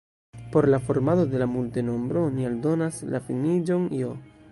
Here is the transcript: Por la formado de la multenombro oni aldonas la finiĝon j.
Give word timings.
Por 0.51 0.67
la 0.67 0.79
formado 0.79 1.27
de 1.27 1.37
la 1.37 1.45
multenombro 1.45 2.23
oni 2.31 2.47
aldonas 2.51 2.99
la 3.13 3.21
finiĝon 3.29 3.87
j. 3.99 4.09